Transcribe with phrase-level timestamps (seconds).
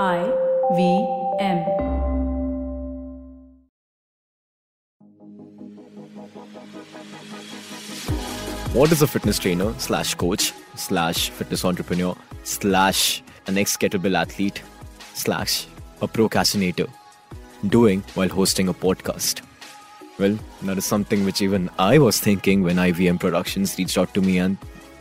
[0.00, 0.24] I
[0.72, 1.06] V
[1.38, 1.58] M.
[8.72, 14.62] What is a fitness trainer slash coach slash fitness entrepreneur slash an ex kettlebell athlete
[15.12, 15.66] slash
[16.00, 16.86] a procrastinator
[17.68, 19.42] doing while hosting a podcast?
[20.18, 24.22] Well, that is something which even I was thinking when IVM Productions reached out to
[24.22, 24.56] me and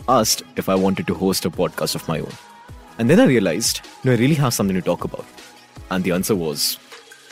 [0.10, 2.34] asked if I wanted to host a podcast of my own.
[3.02, 5.26] And then I realized, no, I really have something to talk about?
[5.90, 6.78] And the answer was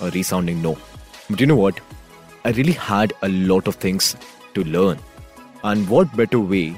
[0.02, 0.75] a resounding no.
[1.30, 1.80] But you know what?
[2.44, 4.16] I really had a lot of things
[4.55, 4.97] to learn.
[5.63, 6.75] And what better way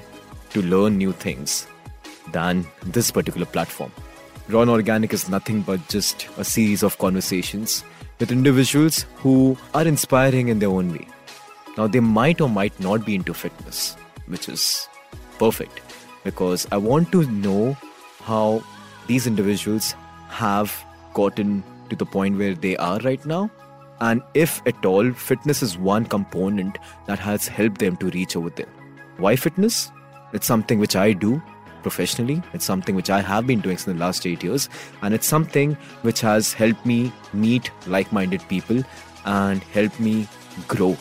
[0.49, 1.67] to learn new things
[2.33, 3.93] than this particular platform?
[4.49, 7.85] Raw Organic is nothing but just a series of conversations
[8.19, 11.07] with individuals who are inspiring in their own way.
[11.77, 13.95] Now, they might or might not be into fitness,
[14.27, 14.89] which is
[15.39, 15.79] perfect
[16.25, 17.77] because I want to know
[18.23, 18.61] how
[19.07, 19.95] these individuals
[20.29, 23.49] have gotten to the point where they are right now.
[23.99, 28.49] And if at all, fitness is one component that has helped them to reach over
[28.49, 28.69] there.
[29.17, 29.91] Why fitness?
[30.33, 31.41] It's something which I do
[31.83, 32.41] professionally.
[32.53, 34.69] It's something which I have been doing since the last eight years.
[35.01, 38.83] And it's something which has helped me meet like minded people
[39.25, 40.27] and help me
[40.67, 40.97] grow,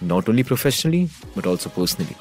[0.00, 2.16] not only professionally, but also personally.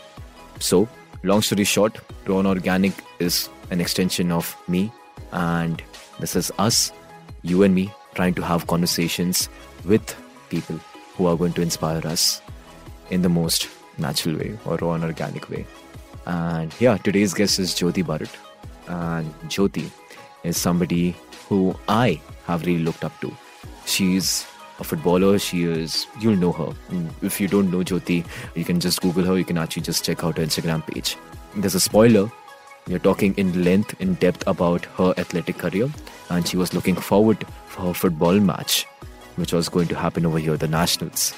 [0.59, 0.87] So,
[1.23, 4.91] long story short, Raw Organic is an extension of me.
[5.31, 5.81] And
[6.19, 6.91] this is us,
[7.41, 9.49] you and me, trying to have conversations
[9.85, 10.15] with
[10.49, 10.79] people
[11.15, 12.41] who are going to inspire us
[13.09, 15.65] in the most natural way or and organic way.
[16.25, 18.35] And yeah, today's guest is Jyoti Burrett.
[18.87, 19.89] And Jyoti
[20.43, 21.15] is somebody
[21.47, 23.31] who I have really looked up to.
[23.85, 24.45] She's
[24.79, 25.39] a footballer.
[25.39, 26.73] She is, you'll know her.
[27.21, 29.37] If you don't know Jyoti, you can just Google her.
[29.37, 31.17] You can actually just check out her Instagram page.
[31.55, 32.31] There's a spoiler.
[32.87, 35.89] We're talking in length, in depth about her athletic career.
[36.29, 38.85] And she was looking forward for her football match,
[39.35, 41.33] which was going to happen over here, the Nationals.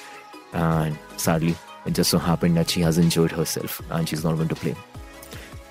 [0.53, 1.55] And sadly,
[1.85, 4.75] it just so happened that she has injured herself and she's not going to play.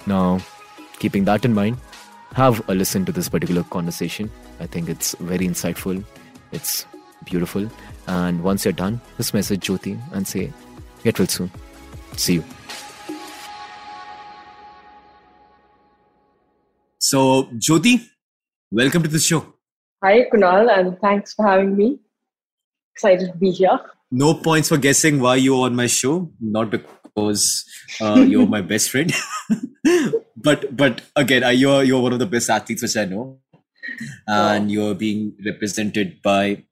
[0.06, 0.40] Now,
[0.98, 1.78] keeping that in mind,
[2.34, 4.30] have a listen to this particular conversation.
[4.60, 6.04] I think it's very insightful,
[6.50, 6.86] it's
[7.24, 7.68] beautiful.
[8.06, 10.52] And once you're done, just message Jyoti and say,
[11.04, 11.50] Get well soon.
[12.16, 12.44] See you.
[17.04, 18.00] So, Jyoti,
[18.70, 19.44] welcome to the show.
[20.04, 21.98] Hi, Kunal, and thanks for having me.
[22.94, 23.80] Excited to be here.
[24.12, 27.64] No points for guessing why you're on my show, not because
[28.00, 29.12] uh, you're my best friend,
[30.36, 33.40] but but again, uh, you're you're one of the best athletes which I know,
[34.28, 36.62] and you're being represented by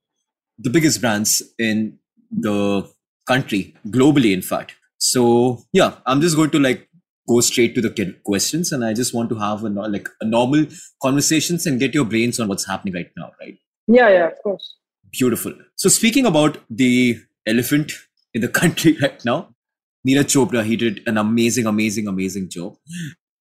[0.57, 1.99] the biggest brands in
[2.31, 2.89] the
[3.27, 4.75] country, globally, in fact.
[4.97, 6.87] So yeah, I'm just going to like
[7.27, 10.25] go straight to the que- questions, and I just want to have a like a
[10.25, 10.65] normal
[11.01, 13.57] conversations and get your brains on what's happening right now, right?
[13.87, 14.77] Yeah, yeah, of course.
[15.11, 15.53] Beautiful.
[15.75, 17.91] So speaking about the elephant
[18.33, 19.53] in the country right now,
[20.07, 22.75] Neeraj Chopra, he did an amazing, amazing, amazing job.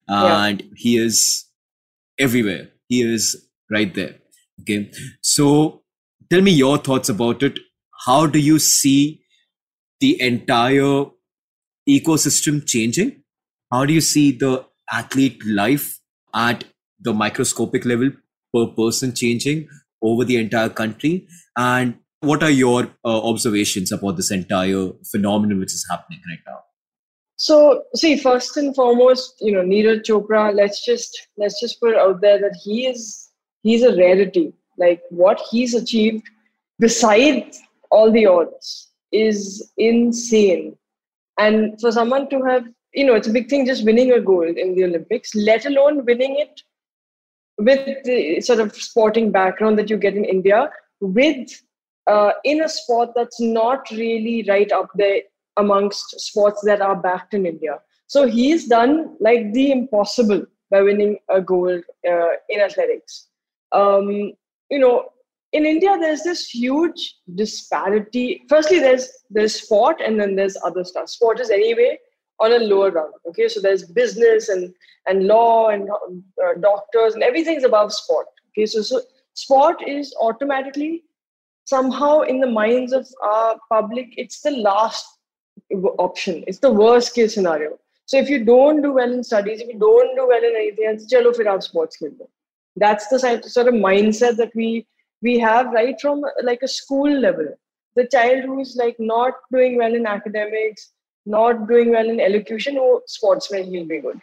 [0.08, 0.44] Yeah.
[0.44, 1.46] And he is
[2.18, 2.68] everywhere.
[2.88, 4.16] He is right there.
[4.60, 4.90] Okay.
[5.22, 5.82] So
[6.28, 7.58] tell me your thoughts about it.
[8.06, 9.22] How do you see
[10.00, 11.06] the entire
[11.88, 13.22] ecosystem changing?
[13.70, 16.00] How do you see the athlete life
[16.34, 16.64] at
[17.00, 18.10] the microscopic level
[18.54, 19.68] per person changing
[20.02, 21.28] over the entire country?
[21.56, 26.58] And what are your uh, observations about this entire phenomenon which is happening right now?
[27.36, 30.54] So, see, first and foremost, you know, Neeraj Chopra.
[30.54, 33.30] Let's just let's just put out there that he is
[33.62, 34.52] he's a rarity.
[34.76, 36.28] Like what he's achieved,
[36.78, 37.58] besides
[37.90, 40.76] all the odds, is insane.
[41.38, 44.56] And for someone to have, you know, it's a big thing just winning a gold
[44.56, 46.62] in the Olympics, let alone winning it
[47.58, 50.70] with the sort of sporting background that you get in India,
[51.00, 51.50] with
[52.06, 55.20] uh, in a sport that's not really right up there
[55.56, 57.78] amongst sports that are backed in India.
[58.06, 63.28] So he's done like the impossible by winning a gold uh, in athletics.
[63.72, 64.32] Um,
[64.70, 65.10] you know,
[65.52, 68.42] in India, there's this huge disparity.
[68.48, 71.08] Firstly, there's there's sport, and then there's other stuff.
[71.08, 71.98] Sport is anyway
[72.40, 73.12] on a lower rung.
[73.28, 74.74] Okay, so there's business and
[75.06, 78.26] and law and uh, doctors and everything's above sport.
[78.50, 79.00] Okay, so so
[79.34, 81.04] sport is automatically
[81.64, 85.06] somehow in the minds of our public, it's the last
[85.98, 86.44] option.
[86.46, 87.78] It's the worst case scenario.
[88.06, 90.86] So if you don't do well in studies, if you don't do well in anything
[90.90, 92.14] else, chalo fir aap sports khel.
[92.76, 93.18] That's the
[93.56, 94.86] sort of mindset that we
[95.22, 97.48] we have right from like a school level.
[97.96, 100.92] The child who's like not doing well in academics,
[101.30, 104.20] not doing well in elocution, or sportsman, he'll be good.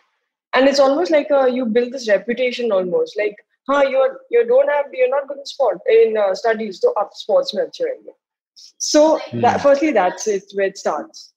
[0.53, 3.35] And it's almost like uh, you build this reputation almost like,
[3.69, 7.11] huh, you're you don't have you're not good in sport in uh, studies, so up
[7.13, 7.71] sportsman,
[8.77, 9.41] So hmm.
[9.41, 11.33] that, firstly, that's it where it starts.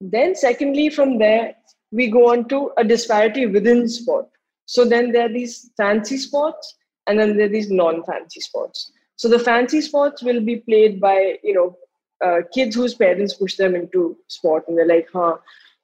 [0.00, 1.54] Then secondly, from there
[1.92, 4.26] we go on to a disparity within sport.
[4.66, 6.76] So then there are these fancy sports,
[7.06, 8.92] and then there are these non-fancy sports.
[9.16, 11.76] So the fancy sports will be played by you know
[12.24, 15.36] uh, kids whose parents push them into sport, and they're like, "Huh,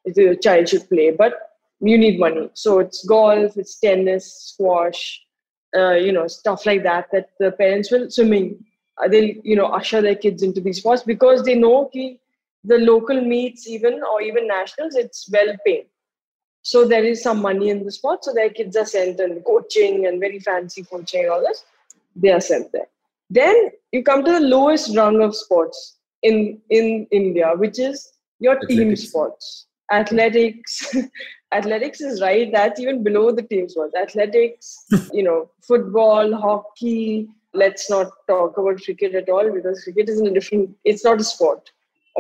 [0.05, 1.35] the child should play," but
[1.81, 2.51] you need money.
[2.55, 5.23] So it's golf, it's tennis, squash,
[5.77, 7.09] uh, you know, stuff like that.
[7.13, 8.65] That the parents will swimming.
[9.03, 12.21] Uh, they'll you know usher their kids into these sports because they know ki
[12.65, 15.87] the local meets even or even nationals it's well paid
[16.67, 18.25] so there is some money in the sport.
[18.25, 21.65] So their kids are sent and coaching and very fancy coaching and all this.
[22.17, 22.89] They are sent there.
[23.31, 28.59] Then you come to the lowest rung of sports in in India, which is your
[28.67, 29.09] team Athletics.
[29.09, 29.67] sports.
[29.93, 30.97] Athletics.
[31.53, 32.51] Athletics is right.
[32.53, 33.95] That's even below the team sports.
[33.95, 37.29] Athletics, you know, football, hockey.
[37.55, 40.71] Let's not talk about cricket at all because cricket is in a different.
[40.85, 41.71] It's not a sport.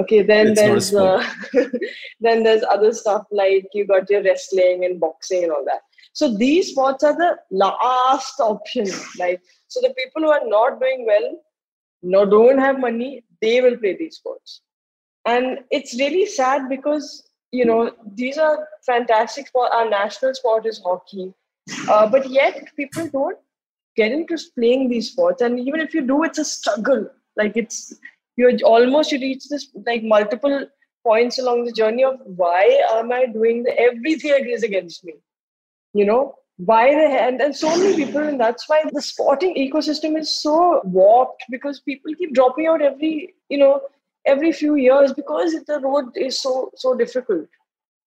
[0.00, 1.26] Okay, then It's there's uh,
[2.20, 5.80] then there's other stuff like you got your wrestling and boxing and all that.
[6.12, 8.86] So these sports are the last option.
[9.18, 11.38] Like so, the people who are not doing well,
[12.02, 14.62] no don't have money, they will play these sports,
[15.24, 19.72] and it's really sad because you know these are fantastic sport.
[19.72, 21.32] Our national sport is hockey,
[21.88, 23.38] uh, but yet people don't
[23.96, 27.08] get into playing these sports, and even if you do, it's a struggle.
[27.36, 27.94] Like it's
[28.36, 30.66] you almost you reach this like multiple
[31.06, 35.14] points along the journey of why am I doing the everything is against me?
[35.94, 40.18] You know, why the and, and so many people, and that's why the sporting ecosystem
[40.18, 43.80] is so warped because people keep dropping out every, you know,
[44.26, 47.46] every few years because the road is so so difficult.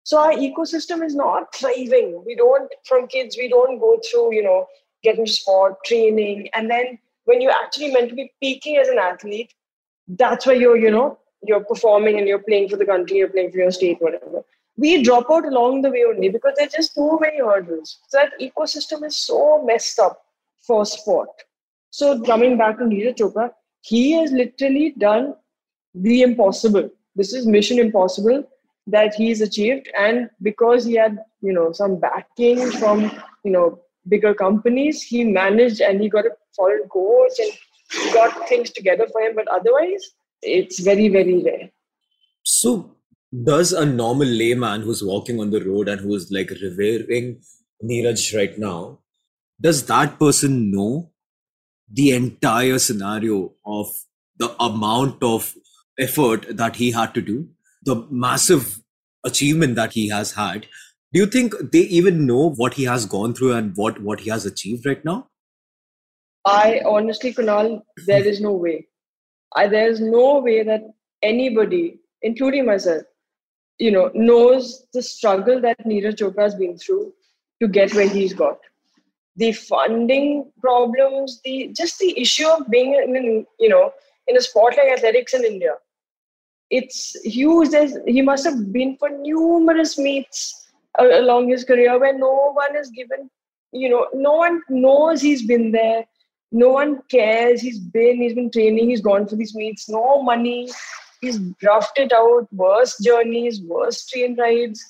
[0.04, 2.24] So our ecosystem is not thriving.
[2.26, 4.68] We don't from kids, we don't go through, you know,
[5.02, 9.54] getting sport, training, and then when you're actually meant to be peaking as an athlete,
[10.08, 13.52] that's where you're, you know, you're performing and you're playing for the country, you're playing
[13.52, 14.44] for your state, whatever.
[14.78, 18.00] We drop out along the way only because there's just too many hurdles.
[18.10, 20.22] So that ecosystem is so messed up
[20.66, 21.30] for sport.
[21.92, 23.52] So coming back to Neeraj Chopra,
[23.82, 25.36] he has literally done
[25.94, 26.90] the impossible.
[27.16, 28.44] This is mission impossible
[28.88, 33.12] that he's achieved, and because he had, you know, some backing from,
[33.44, 38.72] you know, bigger companies, he managed and he got a foreign coach and got things
[38.72, 39.36] together for him.
[39.36, 40.04] But otherwise,
[40.42, 41.70] it's very, very rare.
[42.44, 42.92] So,
[43.44, 47.42] does a normal layman who's walking on the road and who's like revering
[47.84, 49.00] Neeraj right now,
[49.60, 51.12] does that person know
[51.92, 53.88] the entire scenario of
[54.38, 55.54] the amount of
[56.00, 57.50] effort that he had to do,
[57.84, 58.80] the massive
[59.26, 60.68] achievement that he has had?
[61.14, 64.30] Do you think they even know what he has gone through and what, what he
[64.30, 65.30] has achieved right now?
[66.46, 68.88] I honestly, Kunal, there is no way.
[69.56, 70.82] I, there is no way that
[71.24, 73.04] anybody, including myself,
[73.78, 77.14] you know, knows the struggle that Neeraj Chopra has been through
[77.62, 78.58] to get where he's got.
[79.38, 83.92] The funding problems, the just the issue of being in, you know,
[84.28, 85.74] in a sport like athletics in India.
[86.70, 87.70] It's huge.
[87.70, 90.68] There's, he must have been for numerous meets
[91.00, 93.30] uh, along his career where no one is given,
[93.72, 96.06] you know, no one knows he's been there
[96.56, 97.62] no one cares.
[97.62, 100.70] He's been, he's been training, he's gone for these meets, no money.
[101.26, 104.84] He's roughed it out, worst journeys, worst train rides.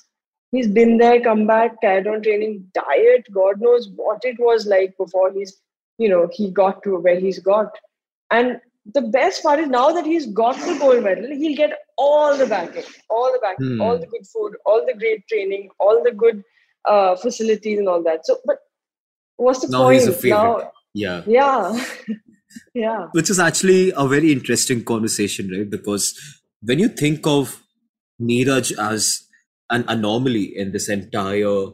[0.52, 3.26] He's been there, come back, carried on training, diet.
[3.32, 5.54] God knows what it was like before he's,
[5.98, 7.70] you know, he got to where he's got.
[8.30, 8.60] And
[8.94, 12.46] the best part is now that he's got the gold medal, he'll get all the
[12.46, 13.80] backing, all the backing, Hmm.
[13.80, 16.42] all the good food, all the great training, all the good
[16.84, 18.24] uh, facilities and all that.
[18.26, 18.58] So, but
[19.36, 19.94] what's the Now point?
[19.94, 20.38] he's a favorite.
[20.38, 21.22] Now, Yeah.
[21.26, 21.84] yeah,
[22.74, 23.06] yeah.
[23.12, 25.68] which is actually a very interesting conversation, right?
[25.68, 26.18] Because
[26.62, 27.62] when you think of
[28.20, 29.22] Neeraj as
[29.70, 31.66] an anomaly in this entire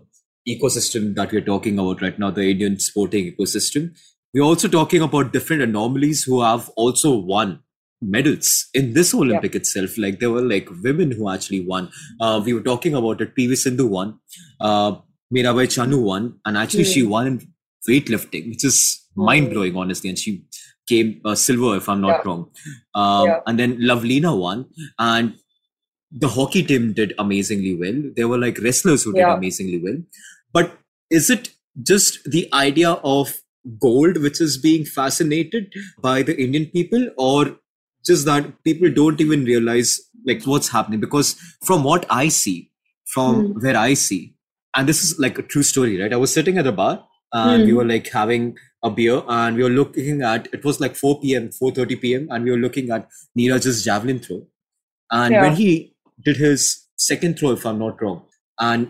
[0.48, 3.96] ecosystem that we're talking about right now, the Indian sporting ecosystem,
[4.34, 7.60] we're also talking about different anomalies who have also won
[8.00, 9.96] medals in this Olympic itself.
[9.96, 11.90] Like there were like women who actually won.
[12.20, 13.36] Uh, we were talking about it.
[13.36, 14.18] PV Sindhu won.
[14.60, 14.96] Uh,
[15.34, 17.52] Mirabai Chanu won, and actually she won in
[17.88, 20.10] weightlifting, which is mind blowing, honestly.
[20.10, 20.44] And she
[20.92, 22.22] came uh, silver, if I'm not Yeah.
[22.30, 22.42] wrong.
[23.02, 23.40] Um, Yeah.
[23.46, 24.66] And then Lovlina won,
[25.12, 25.34] and
[26.24, 28.00] the hockey team did amazingly well.
[28.16, 29.98] There were like wrestlers who did amazingly well.
[30.58, 30.78] But
[31.18, 31.50] is it
[31.92, 33.30] just the idea of
[33.84, 35.72] gold which is being fascinated
[36.06, 37.56] by the Indian people, or
[38.10, 39.94] just that people don't even realize
[40.26, 41.00] like what's happening?
[41.06, 41.30] Because
[41.70, 42.58] from what I see,
[43.14, 43.60] from Hmm.
[43.66, 44.20] where I see,
[44.76, 46.12] and this is like a true story, right?
[46.12, 46.92] I was sitting at a bar
[47.32, 47.76] and we Hmm.
[47.78, 51.48] were like having a beer and we were looking at it was like 4 p.m
[51.50, 53.08] 4.30 p.m and we were looking at
[53.38, 54.40] neeraj's javelin throw
[55.10, 58.18] and when he did his second throw if i'm not wrong
[58.70, 58.88] and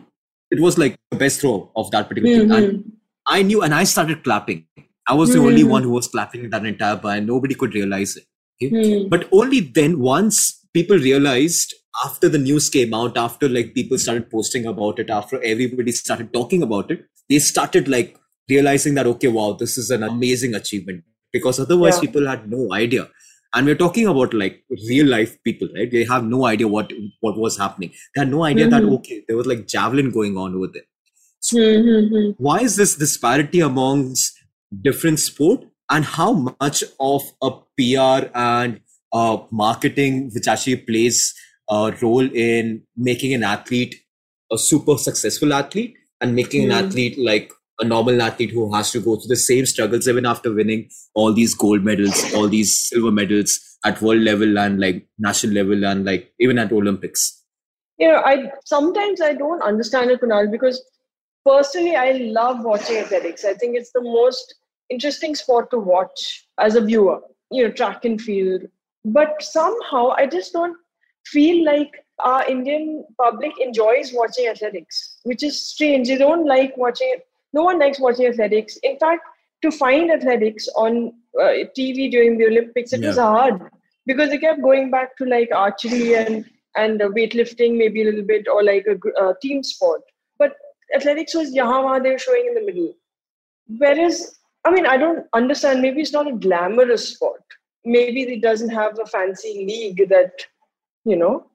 [0.50, 2.92] it was like the best throw of that particular thing and
[3.36, 4.64] i knew and i started clapping
[5.08, 5.70] i was the only Mhm.
[5.76, 8.26] one who was clapping that entire bar and nobody could realize it
[8.72, 9.08] Hmm.
[9.12, 10.40] but only then once
[10.78, 11.74] people realized
[12.08, 16.28] after the news came out after like people started posting about it after everybody started
[16.36, 17.00] talking about it
[17.32, 18.12] they started like
[18.48, 22.00] realizing that okay wow this is an amazing achievement because otherwise Yeah.
[22.06, 23.08] people had no idea
[23.54, 27.36] and we're talking about like real life people right they have no idea what what
[27.38, 28.94] was happening they had no idea that Mhm.
[28.98, 30.88] okay there was like javelin going on over there
[31.50, 32.30] Hmm, hmm, hmm.
[32.38, 34.36] why is this disparity amongst
[34.80, 38.80] different sport and how much of a PR and
[39.12, 41.34] uh, marketing which actually plays
[41.68, 43.96] a role in making an athlete
[44.52, 46.86] a super successful athlete and making an Hmm.
[46.86, 47.50] athlete like
[47.80, 51.32] a normal athlete who has to go through the same struggles even after winning all
[51.32, 56.04] these gold medals, all these silver medals at world level and like national level and
[56.04, 57.42] like even at Olympics.
[57.98, 60.84] you know, I sometimes I don't understand it, Kunal, because
[61.46, 63.44] personally I love watching athletics.
[63.44, 64.54] I think it's the most
[64.90, 67.20] interesting sport to watch as a viewer.
[67.50, 68.62] You know, track and field,
[69.04, 70.76] but somehow I just don't
[71.26, 76.08] feel like our Indian public enjoys watching athletics, which is strange.
[76.08, 77.26] They don't like watching it.
[77.52, 78.78] No one likes watching athletics.
[78.82, 79.22] In fact,
[79.62, 83.60] to find athletics on uh, TV during the Olympics, it was hard
[84.06, 86.44] because they kept going back to like archery and
[86.76, 90.00] and uh, weightlifting maybe a little bit or like a uh, team sport.
[90.38, 90.54] But
[90.94, 92.94] athletics was yahan they were showing in the middle.
[93.78, 95.82] Whereas, I mean, I don't understand.
[95.82, 97.42] Maybe it's not a glamorous sport.
[97.84, 100.32] Maybe it doesn't have a fancy league that,
[101.04, 101.46] you know.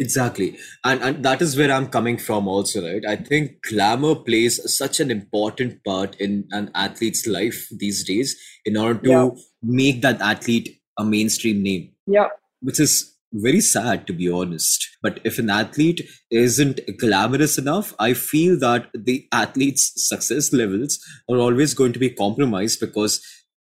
[0.00, 0.58] Exactly.
[0.84, 3.04] And and that is where I'm coming from also, right?
[3.08, 8.76] I think glamour plays such an important part in an athlete's life these days in
[8.76, 9.30] order to Yeah.
[9.62, 12.28] make that athlete a mainstream name, Yeah.
[12.60, 14.88] which is very sad to be honest.
[15.02, 20.98] But if an athlete isn't glamorous enough, I feel that the athlete's success levels
[21.30, 23.20] are always going to be compromised because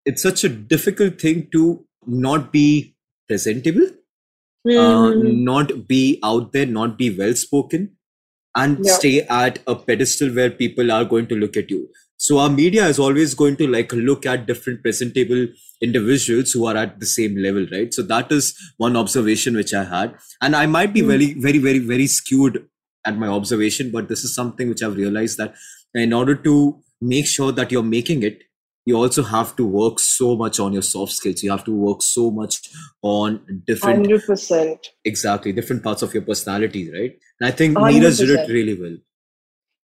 [0.06, 2.96] it's such a difficult thing to not be
[3.28, 3.88] presentable
[4.76, 5.44] uh, Mhm.
[5.44, 7.92] not be out there, not be well spoken,
[8.56, 8.94] and Yeah.
[8.98, 11.90] stay at a pedestal where people are going to look at you.
[12.18, 15.48] So our media is always going to like look at different presentable
[15.82, 17.94] individuals who are at the same level, right?
[17.94, 21.08] So that is one observation which I had, and I might be Mm.
[21.08, 22.66] very, very, very, very skewed
[23.06, 25.54] at my observation, but this is something which I've realized that
[25.94, 28.42] in order to make sure that you're making it,
[28.88, 31.44] you also have to work so much on your soft skills.
[31.44, 32.60] You have to work so much
[33.02, 33.40] on
[33.72, 34.88] different Hundred percent.
[35.04, 37.18] exactly different parts of your personality, right?
[37.40, 38.96] And I think Neeraj did it really well.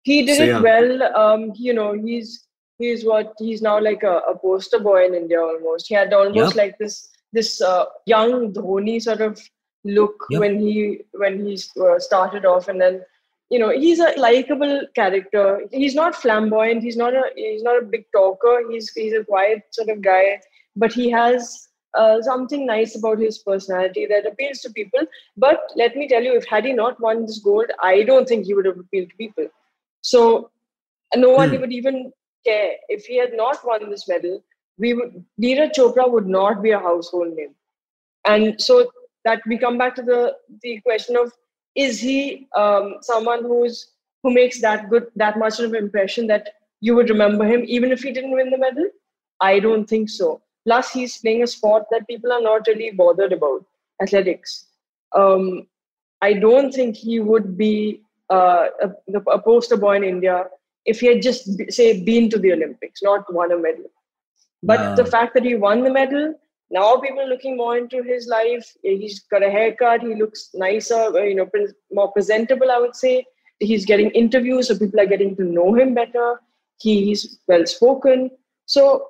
[0.04, 0.62] He did So, it yeah.
[0.62, 1.04] well.
[1.24, 2.48] Um, you know, he's
[2.80, 5.88] he's what he's now like a, a poster boy in India almost.
[5.90, 6.62] He had almost Yeah.
[6.64, 9.42] like this this uh, young Dhoni sort of
[9.84, 13.02] look when he when he uh, started off, and then
[13.54, 15.62] you know he's a likable character.
[15.72, 16.84] He's not flamboyant.
[16.84, 18.56] He's not a he's not a big talker.
[18.72, 20.42] He's he's a quiet sort of guy,
[20.76, 21.70] but he has.
[22.02, 25.02] Uh, something nice about his personality that appeals to people.
[25.38, 28.46] But let me tell you, if had he not won this gold, I don't think
[28.46, 29.48] he would have appealed to people.
[30.02, 30.50] So
[31.16, 31.62] no one Hmm.
[31.62, 32.12] would even
[32.46, 34.44] care if he had not won this medal.
[34.78, 37.56] We would Neeraj Chopra would not be a household name,
[38.26, 38.92] and so
[39.26, 41.32] that we come back to the the question of
[41.76, 43.92] is he um, someone who's
[44.24, 46.50] who makes that good that much of an impression that
[46.82, 48.90] you would remember him even if he didn't win the medal?
[49.42, 50.42] I don't think so.
[50.66, 53.66] Plus, he's playing a sport that people are not really bothered about,
[54.02, 54.68] athletics.
[55.16, 55.68] Um,
[56.22, 60.46] I don't think he would be uh, a, a poster boy in India
[60.86, 63.86] if he had just say been to the Olympics, not won a medal.
[64.64, 64.96] But Wow.
[64.96, 66.36] the fact that he won the medal,
[66.74, 68.70] now people are looking more into his life.
[68.82, 70.02] He's got a haircut.
[70.02, 71.48] He looks nicer, uh, you know,
[71.92, 72.72] more presentable.
[72.72, 73.26] I would say
[73.60, 76.40] he's getting interviews, so people are getting to know him better.
[76.80, 78.32] He's well spoken.
[78.66, 79.08] So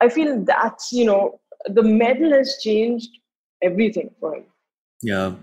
[0.00, 3.10] I feel that's you know the medal has changed
[3.62, 4.44] everything for him.
[5.02, 5.34] Yeah.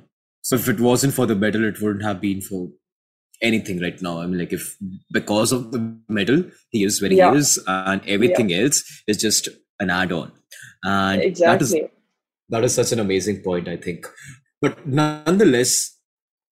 [0.42, 2.70] So if it wasn't for the medal, it wouldn't have been for
[3.42, 4.20] anything right now.
[4.22, 4.76] I mean, like if
[5.12, 7.34] because of the medal, he is where Yeah.
[7.34, 10.32] he is, and everything else is just an add-on.
[10.84, 11.90] And that is Exactly.
[12.50, 14.08] that is such an amazing point, I think.
[14.62, 15.98] But nonetheless,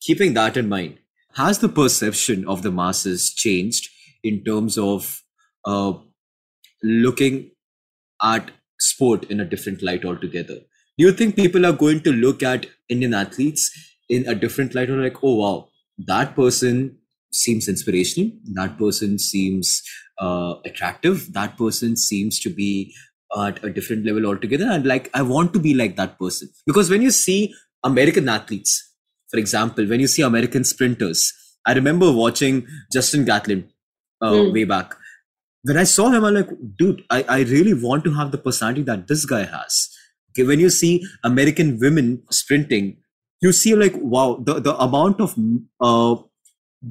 [0.01, 0.99] keeping that in mind,
[1.35, 3.89] has the perception of the masses changed
[4.23, 5.21] in terms of
[5.65, 5.93] uh,
[6.83, 7.51] looking
[8.21, 10.55] at sport in a different light altogether?
[10.97, 13.69] Do you think people are going to look at Indian athletes
[14.07, 16.97] in a different light or like, oh wow, that person
[17.31, 19.81] seems inspirational, that person seems
[20.17, 22.93] uh, attractive that person seems to be
[23.45, 24.67] at a different level altogether.
[24.69, 26.49] And like i want to be like that person.
[26.65, 27.53] Because when you see
[27.83, 28.73] american athletes
[29.29, 31.19] for example when you see american sprinters
[31.67, 33.61] i remember watching justin gatlin
[34.21, 34.53] uh, Hmm.
[34.53, 34.95] way back.
[35.63, 38.83] When i saw him i'm like dude I, I really want to have the personality
[38.83, 39.89] that this guy has.
[40.31, 42.97] Okay when you see american women sprinting
[43.41, 45.35] you see like wow the, the amount of
[45.81, 46.15] uh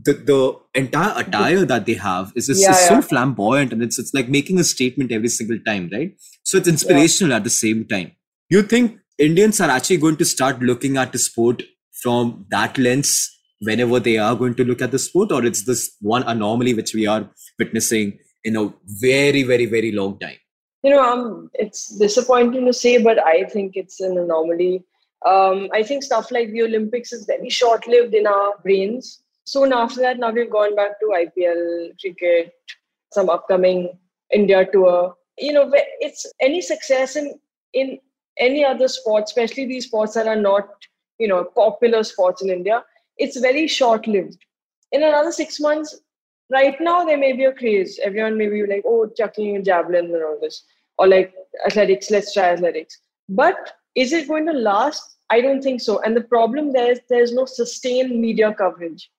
[0.02, 3.98] the, the entire attire that they have is, is, Yeah, is so flamboyant and it's
[3.98, 6.16] it's like making a statement every single time right?
[6.42, 8.12] So it's inspirational at the same time.
[8.50, 11.62] You think indians are actually going to start looking at the sport
[12.02, 15.96] from that lens whenever they are going to look at the sport or it's this
[16.00, 20.36] one anomaly which we are witnessing in a very very very long time?
[20.82, 24.84] You know um it's disappointing to say but i think it's an anomaly.
[25.24, 29.72] Um i think stuff like the olympics is very short lived in our brains soon
[29.72, 32.52] after that now we've gone back to ipl cricket
[33.12, 33.98] some upcoming
[34.32, 35.14] india tour.
[35.38, 35.70] You know
[36.00, 37.38] it's any success in
[37.72, 37.98] in
[38.38, 40.68] any other sport especially these sports that are not
[41.18, 42.84] you know popular sports in india
[43.18, 44.44] it's very short lived
[44.92, 45.96] in another 6 months
[46.50, 47.98] right now there may be a craze.
[48.02, 50.64] Everyone may be like oh chucking and javelin and all this
[50.98, 51.34] or like
[51.66, 53.00] athletics let's try athletics.
[53.28, 55.16] But is it going to last?
[55.30, 56.00] I don't think so.
[56.02, 59.10] And the problem there is there's no sustained media coverage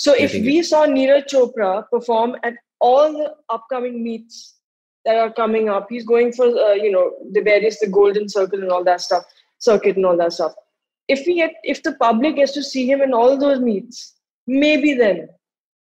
[0.00, 4.54] so if we saw Neeraj Chopra perform at all the upcoming meets
[5.04, 8.62] that are coming up, he's going for uh, you know the various the golden circle
[8.62, 9.24] and all that stuff,
[9.58, 10.54] circuit and all that stuff.
[11.08, 14.14] If we get if the public gets to see him in all those meets,
[14.46, 15.28] maybe then.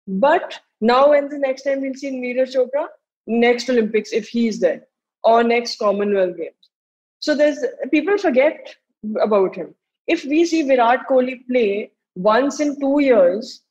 [0.09, 2.87] But now and the next time we'll see Neeraj Chopra
[3.29, 4.83] next Olympics if he's there
[5.23, 6.73] or next Commonwealth Games.
[7.21, 8.75] So there's people forget
[9.23, 9.77] about him.
[10.09, 13.63] If we see Virat Kohli play once in two years,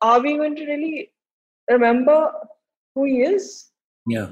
[0.00, 1.10] are we going to really
[1.70, 2.32] remember
[2.94, 3.70] who he is?
[4.06, 4.28] yeah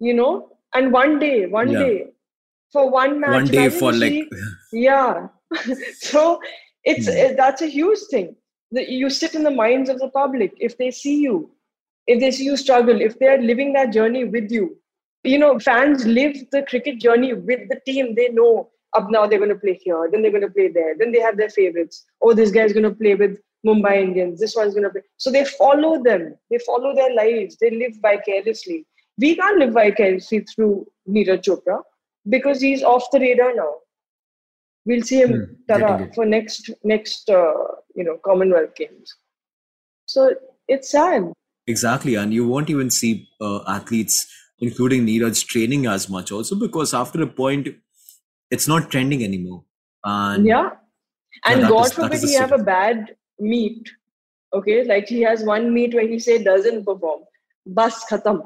[0.00, 1.78] You know, and one day, one Yeah.
[1.80, 2.06] day,
[2.72, 4.28] for one match, one day for you like
[4.72, 5.28] yeah.
[6.10, 6.40] so
[6.84, 7.16] it's Hmm.
[7.24, 8.28] it- that's a huge thing.
[8.78, 10.52] That you sit in the minds of the public.
[10.68, 11.34] If they see you,
[12.06, 14.64] if they see you struggle, if they are living that journey with you,
[15.24, 18.14] you know, fans live the cricket journey with the team.
[18.20, 20.94] They know up now they're going to play here, then they're going to play there,
[21.00, 22.04] then they have their favorites.
[22.22, 24.40] Oh, this guy's going to play with Mumbai Indians.
[24.40, 25.02] This one's going to play.
[25.16, 26.34] So they follow them.
[26.50, 27.56] They follow their lives.
[27.60, 28.86] They live vicariously.
[29.18, 31.82] We can't live vicariously through Neeraj Chopra
[32.28, 33.74] because he's off the radar now.
[34.86, 37.52] We'll see him Hmm, for next next uh,
[37.94, 39.14] you know Commonwealth Games.
[40.06, 40.34] So
[40.68, 41.32] it's sad.
[41.66, 44.26] Exactly, and you won't even see uh, athletes,
[44.58, 47.68] including Neeraj, training as much also because after a point,
[48.50, 49.64] it's not trending anymore.
[50.02, 50.70] And yeah
[51.44, 53.90] and god is- forbid he have a bad meet
[54.52, 57.20] okay like he has one meet where he say doesn't perform
[57.66, 58.40] bus khatam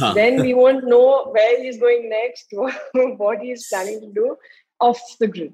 [0.00, 0.14] Huh.
[0.14, 2.46] then we won't know where he's going next
[3.18, 4.36] what he's planning to do
[4.80, 5.52] off the grid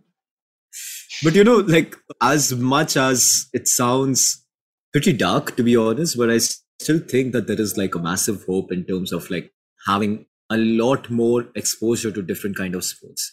[1.23, 4.45] but you know, like as much as it sounds
[4.93, 8.45] pretty dark to be honest, but I still think that there is like a massive
[8.45, 9.53] hope in terms of like
[9.87, 13.31] having a lot more exposure to different kind of sports.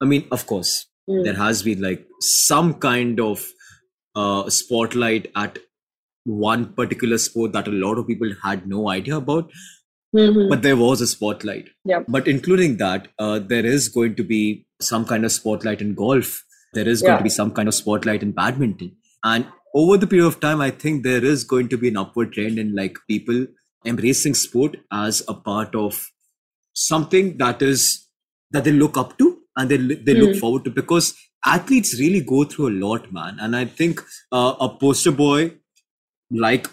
[0.00, 1.24] I mean, of course, Mm.
[1.24, 3.44] there has been like some kind of
[4.14, 5.58] uh, spotlight at
[6.24, 9.50] one particular sport that a lot of people had no idea about
[10.14, 10.48] Mhm.
[10.50, 12.02] but there was a spotlight Yeah.
[12.16, 16.44] but including that uh, there is going to be some kind of spotlight in golf
[16.74, 17.18] there is going Yeah.
[17.18, 18.92] to be some kind of spotlight in badminton
[19.24, 22.32] and over the period of time i think there is going to be an upward
[22.34, 23.40] trend in like people
[23.92, 26.02] embracing sport as a part of
[26.74, 28.08] something that is
[28.50, 30.40] that they look up to and they, they look Mm.
[30.40, 31.14] forward to because
[31.46, 34.00] athletes really go through a lot man and i think
[34.32, 35.52] uh, a poster boy
[36.30, 36.68] like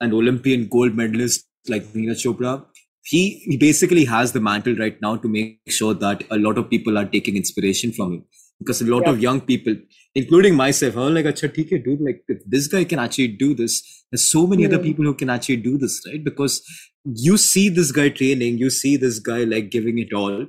[0.00, 2.64] an olympian gold medalist like Neeraj chopra
[3.02, 6.68] he, he basically has the mantle right now to make sure that a lot of
[6.68, 8.24] people are taking inspiration from him
[8.58, 9.12] because a lot Yeah.
[9.12, 9.76] of young people
[10.14, 14.04] including myself are like Acha, hai, dude like if this guy can actually do this
[14.10, 14.82] there's so many other Hmm.
[14.84, 16.62] people who can actually do this right because
[17.04, 20.46] you see this guy training you see this guy like giving it all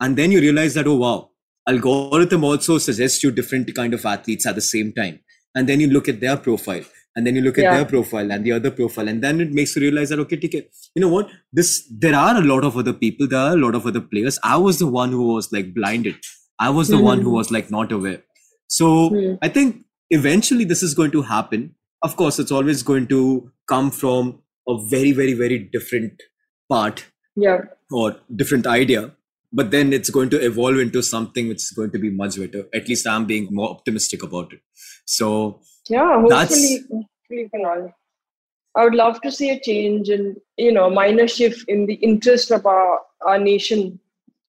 [0.00, 1.30] and then you realize that oh wow
[1.68, 5.20] algorithm also suggests you different kind of athletes at the same time.
[5.54, 6.82] And then you look at their profile
[7.14, 7.76] and then you look at Yeah.
[7.76, 10.62] their profile and the other profile and then it makes you realize that okay TK,
[10.94, 11.30] you know what?
[11.52, 14.38] This there are a lot of other people there are a lot of other players.
[14.42, 16.16] I was the one who was like blinded.
[16.58, 17.38] I was the one who Mhm.
[17.40, 18.22] was like not aware.
[18.68, 19.34] So Hmm.
[19.42, 21.74] i think eventually this is going to happen.
[22.02, 26.22] Of course it's always going to come from a very very very different
[26.68, 27.04] part
[27.36, 27.60] yeah.
[27.90, 29.02] or different idea
[29.52, 32.64] but then it's going to evolve into something which is going to be much better
[32.74, 34.60] at least i'm being more optimistic about it
[35.04, 37.92] so yeah hopefully hopefully Kunal
[38.74, 42.50] I would love to see a change and you know minor shift in the interest
[42.50, 43.98] of our our nation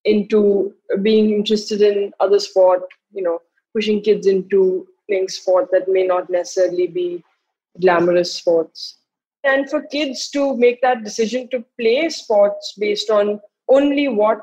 [0.06, 2.84] into being interested in other sport.
[3.14, 3.40] You know,
[3.74, 7.24] pushing kids into playing sport that may not necessarily be
[7.82, 9.00] glamorous sports.
[9.44, 14.42] And for kids to make that decision to play sports based on only what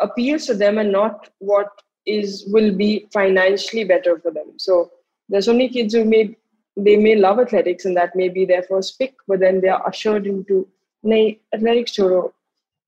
[0.00, 1.68] appeals to them and not what
[2.06, 4.52] is will be financially better for them.
[4.56, 4.90] So
[5.28, 6.36] there's only kids who may
[6.76, 9.86] they may love athletics and that may be their first pick, but then they are
[9.86, 10.66] ushered into
[11.04, 12.20] नहीं athletics छोड़ो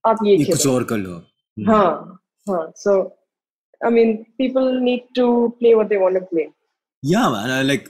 [0.07, 1.21] आप ये ये कुछ खेलो और कर लो
[1.67, 3.13] हाँ हाँ so
[3.85, 6.47] I mean people need to play what they want to play
[7.01, 7.49] Yeah, man.
[7.49, 7.89] I like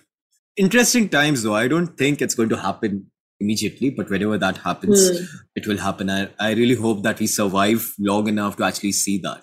[0.56, 1.56] interesting times though.
[1.56, 3.08] I don't think it's going to happen
[3.45, 5.25] immediately, but whenever that happens, Hmm.
[5.63, 6.11] it will happen.
[6.19, 9.43] I, I really hope that we survive long enough to actually see that.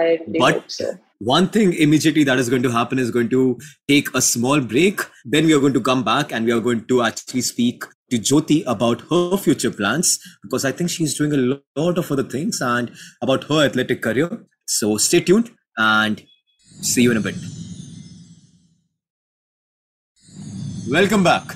[0.00, 0.90] I But- hope so
[1.28, 3.40] One thing immediately that is going to happen is going to
[3.92, 5.02] take a small break.
[5.34, 8.20] Then we are going to come back and we are going to actually speak to
[8.28, 10.12] Jyoti about her future plans
[10.44, 11.42] because I think she's doing a
[11.82, 12.90] lot of other things and
[13.26, 14.30] about her athletic career.
[14.78, 15.50] So stay tuned
[15.90, 16.24] and
[16.92, 17.36] see you in a bit.
[20.88, 21.54] Welcome back.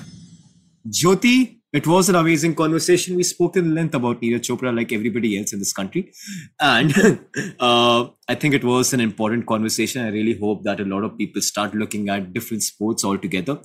[0.87, 3.15] Jyoti, it was an amazing conversation.
[3.15, 6.11] We spoke in length about Neeraj Chopra like everybody else in this country.
[6.59, 6.93] And
[7.59, 10.05] uh, I think it was an important conversation.
[10.05, 13.59] I really hope that a lot of people start looking at different sports altogether.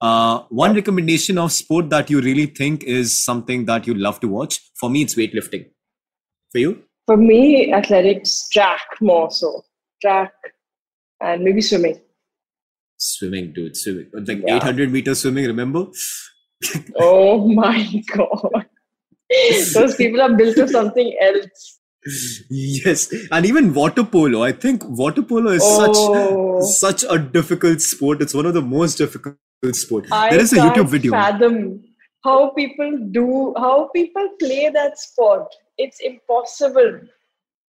[0.00, 4.28] Uh, one recommendation of sport that you really think is something that you love to
[4.28, 5.66] watch, for me, it's weightlifting.
[6.52, 6.82] For you?
[7.06, 9.64] for me athletics track more so
[10.02, 10.32] track
[11.20, 12.00] and maybe swimming
[12.98, 14.06] Swimming, dude, swimming.
[14.14, 14.56] Like Yeah.
[14.56, 15.88] 800 meter swimming, remember?
[17.00, 18.66] Oh my god
[19.74, 21.72] those people are built of something else
[22.50, 23.12] yes.
[23.32, 24.44] And even water polo.
[24.44, 28.22] I think water polo is oh such such a difficult sport.
[28.22, 29.34] It's one of the most difficult
[29.72, 30.06] sport.
[30.12, 31.10] I there is a YouTube video.
[31.10, 31.82] fathom
[32.22, 37.00] how people do how people play that sport it's impossible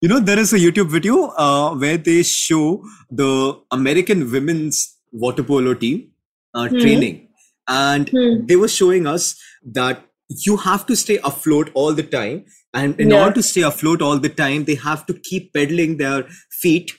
[0.04, 3.28] You know, there is a YouTube video uh, where they show the
[3.76, 4.80] American women's
[5.12, 6.10] water polo team
[6.54, 6.78] uh, Hmm.
[6.82, 7.14] training,
[7.68, 8.46] and Hmm.
[8.46, 9.34] they were showing us
[9.78, 13.22] that you have to stay afloat all the time, and in Yeah.
[13.22, 16.92] order to stay afloat all the time, they have to keep pedaling their feet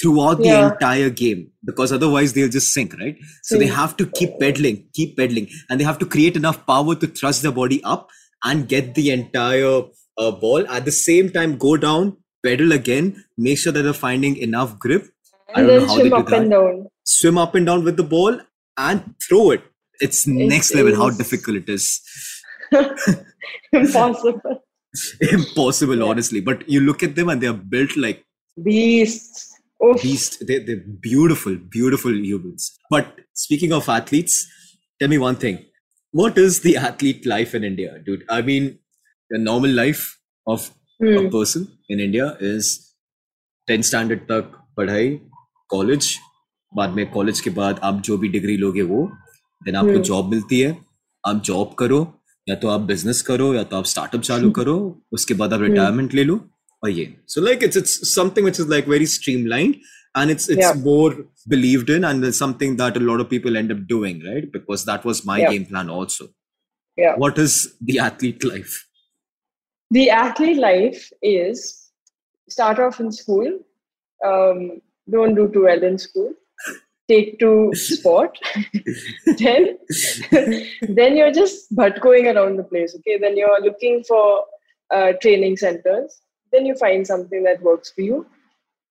[0.00, 0.72] throughout the Yeah.
[0.72, 3.16] entire game because otherwise they'll just sink, right?
[3.42, 6.94] So they have to keep pedaling, keep pedaling, and they have to create enough power
[6.94, 8.08] to thrust their body up
[8.44, 9.82] and get the entire
[10.18, 10.66] uh, ball.
[10.68, 15.06] At the same time, go down, pedal again, make sure that they're finding enough grip,
[15.54, 16.42] I and don't know then how they swim do up that.
[16.42, 18.40] and down swim up and down with the ball,
[18.78, 19.62] and throw it
[20.01, 22.01] It's next level how is- difficult it is.
[23.71, 24.61] impossible
[25.31, 26.05] Impossible, Yeah.
[26.09, 26.39] honestly.
[26.41, 28.23] But you look at them and they're built like
[28.63, 29.41] beasts
[29.85, 30.01] Oof.
[30.01, 30.37] beast.
[30.47, 32.77] They, they're beautiful, beautiful humans.
[32.89, 34.47] But speaking of athletes,
[34.99, 35.57] tell me one thing.
[36.11, 38.23] What is the athlete life in India, dude?
[38.29, 38.79] I mean,
[39.29, 40.05] the normal life
[40.47, 40.71] of
[41.03, 41.17] Hmm.
[41.25, 42.67] a person in India is
[43.67, 45.09] 10 standard तक पढ़ाई
[45.69, 46.07] college
[46.75, 48.99] बाद में college के बाद आप जो भी degree लोगे वो
[49.62, 50.02] देन आपको hmm.
[50.02, 50.76] जॉब मिलती है।
[51.24, 52.00] आप जॉब करो
[52.46, 54.56] या तो आप बिज़नेस करो या तो आप स्टार्टअप चालू hmm.
[54.56, 54.76] करो
[55.12, 55.68] उसके बाद आप hmm.
[55.68, 56.40] रिटायरमेंट ले लो
[56.82, 59.74] और ये। So like it's it's something which is like very streamlined
[60.18, 61.14] and it's it's more
[61.48, 65.06] believed in and something that a lot of people end up doing right because that
[65.06, 66.28] was my game plan also
[66.98, 68.78] yeah what is the athlete life
[69.90, 71.66] the athlete life is
[72.50, 73.58] start off in school
[74.20, 76.32] um don't do too well in school.
[77.12, 78.38] Take to sport
[79.42, 79.78] then
[81.00, 81.74] then you're just
[82.08, 83.18] going around the place okay?
[83.18, 84.44] Then you're looking for
[84.90, 86.20] uh, training centers.
[86.52, 88.26] Then you find something that works for you.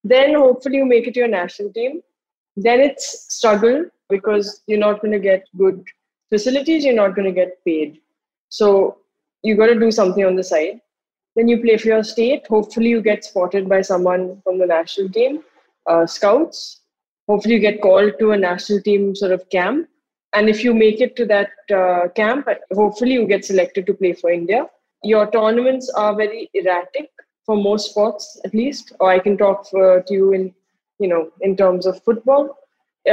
[0.04, 2.02] Then hopefully you make it to your national team.
[2.56, 5.84] Then it's struggle because you're not going to get good
[6.30, 8.00] facilities you're not going to get paid.
[8.50, 8.98] So
[9.44, 10.80] you got to do something on the side.
[11.36, 12.48] Then you play for your state.
[12.48, 15.44] Hopefully, you get spotted by someone from the national team,
[15.86, 16.82] uh, scouts.
[17.30, 19.88] Hopefully, you get called to a national team sort of camp.
[20.34, 24.14] And if you make it to that uh, camp, hopefully, you get selected to play
[24.14, 24.66] for India.
[25.04, 27.10] Your tournaments are very erratic
[27.46, 28.94] for most sports, at least.
[29.00, 30.54] Or I can talk for, to you in,
[31.00, 32.58] you know, in terms of football.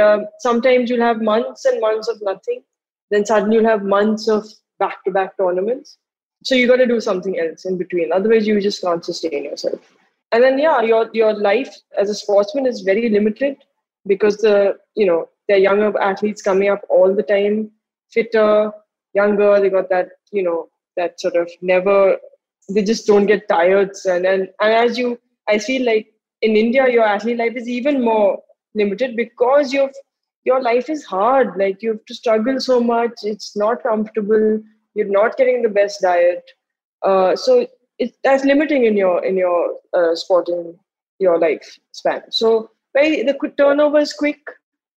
[0.01, 2.63] Um, sometimes you'll have months and months of nothing.
[3.09, 4.45] Then suddenly you'll have months of
[4.79, 5.97] back-to-back tournaments
[6.43, 9.79] so you got to do something else in between otherwise you just can't sustain yourself
[10.31, 13.57] and then yeah your your life as a sportsman is very limited
[14.07, 17.69] because the you know there are younger athletes coming up all the time
[18.09, 18.71] fitter
[19.13, 22.17] younger they got that you know that sort of never
[22.69, 23.91] they just don't get tired.
[24.05, 26.07] And and, and as you i feel like
[26.41, 28.39] in india your athlete life is even more
[28.75, 29.95] limited because you've
[30.47, 31.57] your life is hard.
[31.57, 33.11] Like you have to struggle so much.
[33.23, 34.61] It's not comfortable.
[34.95, 36.49] You're not getting the best diet.
[37.03, 37.67] Uh, so
[37.99, 39.59] it, that's limiting in your in your
[39.93, 40.79] uh, sporting
[41.19, 42.21] your life span.
[42.29, 44.39] So very the turnover is quick.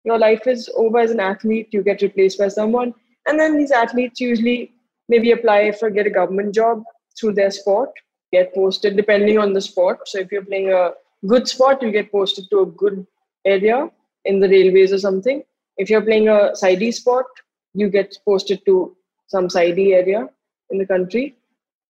[0.05, 1.69] Your life is over as an athlete.
[1.73, 2.95] You get replaced by someone.
[3.27, 4.73] And then these athletes usually
[5.09, 6.83] maybe apply for get a government job
[7.19, 7.91] through their sport
[8.33, 10.07] get posted depending on the sport.
[10.07, 10.91] So if you're playing a
[11.27, 13.07] good sport you get posted to a good
[13.45, 13.89] area
[14.25, 15.43] in the railways or something.
[15.77, 17.27] If you're playing a sidey sport
[17.75, 20.29] you get posted to some sidey area
[20.71, 21.37] in the country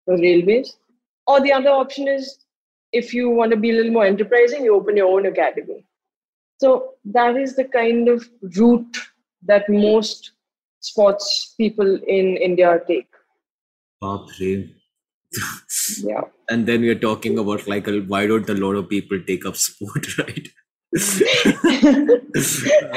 [0.08, 0.78] the railways.
[1.28, 2.40] Or the other option is
[2.92, 5.86] if you want to be a little more enterprising you open your own academy
[6.60, 8.98] so that is the kind of route
[9.44, 10.34] that most
[10.82, 13.08] sports people in India take.
[14.04, 14.70] Baapre.
[16.04, 16.22] yeah.
[16.50, 19.56] And then we are talking about like, why don't a lot of people take up
[19.56, 20.48] sport, right?
[20.92, 21.00] Uh,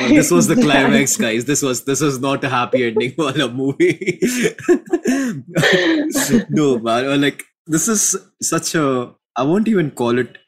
[0.09, 1.45] this was the climax, guys.
[1.45, 4.19] This was this was not a happy ending for a movie.
[6.49, 7.05] no, man.
[7.05, 9.15] Uh, like this is such a.
[9.37, 10.39] I won't even call it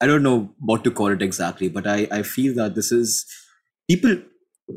[0.00, 3.26] I don't know what to call it exactly, but I, I feel that this is
[3.88, 4.16] people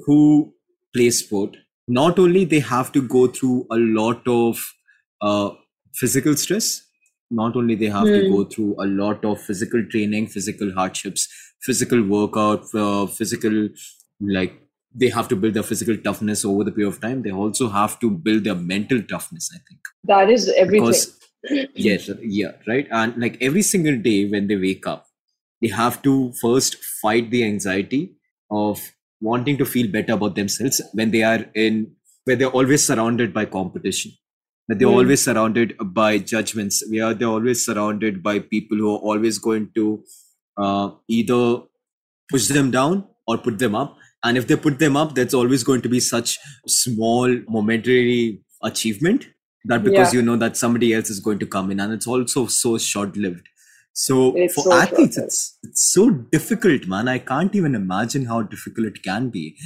[0.05, 0.53] who
[0.93, 1.57] play sport,
[1.87, 4.63] not only they have to go through a lot of
[5.21, 5.51] uh,
[5.93, 6.81] physical stress,
[7.29, 8.21] not only they have mm.
[8.21, 8.49] to go hmm.
[8.49, 11.27] through a lot of physical training, physical hardships,
[11.61, 13.69] physical workout, uh, physical,
[14.19, 14.53] like
[14.93, 17.21] they have to build their physical toughness over the period of time.
[17.21, 19.79] They also have to build their mental toughness, I think.
[20.03, 20.87] That is everything.
[20.87, 21.19] Because,
[21.75, 22.87] yes, yeah, right.
[22.91, 25.07] And like every single day when they wake up,
[25.61, 28.15] they have to first fight the anxiety
[28.49, 28.79] of
[29.21, 31.95] wanting to feel better about themselves when they are in
[32.25, 34.11] where they're always surrounded by competition.
[34.67, 34.97] That they're mm.
[34.97, 36.83] always surrounded by judgments.
[36.89, 40.03] Where they're always surrounded by people who are always going to
[40.57, 41.61] uh, either
[42.29, 43.97] push them down or put them up.
[44.23, 49.27] And if they put them up that's always going to be such small momentary achievement
[49.65, 50.19] that because yeah.
[50.19, 51.79] you know that somebody else is going to come in.
[51.79, 53.47] And it's also so short lived
[53.93, 57.07] so it's for so athletes, it's it's so difficult, man.
[57.07, 59.57] I can't even imagine how difficult it can be.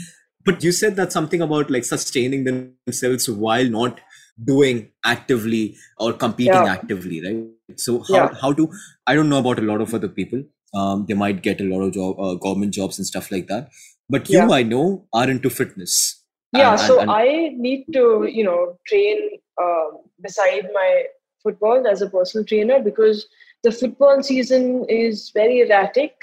[0.44, 4.00] But you said that something about like sustaining themselves while not
[4.44, 6.72] doing actively or competing yeah.
[6.72, 7.80] actively, right?
[7.80, 8.34] So how yeah.
[8.42, 8.70] how do
[9.08, 10.44] I don't know about a lot of other people.
[10.74, 13.70] Um, they might get a lot of job, uh, government jobs and stuff like that.
[14.10, 14.50] But you, yeah.
[14.50, 16.22] I know, are into fitness.
[16.52, 21.04] Yeah, and, so and, I need to, you know, train uh, beside my
[21.44, 23.26] football as a personal trainer because
[23.64, 26.14] the football season is very erratic